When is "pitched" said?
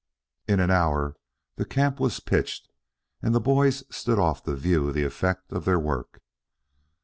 2.19-2.67